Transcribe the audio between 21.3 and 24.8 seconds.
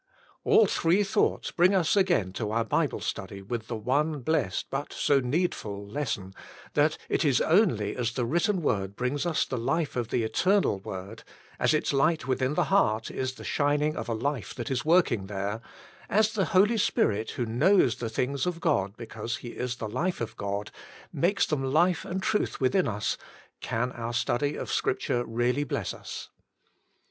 them life and truth within us, can our study of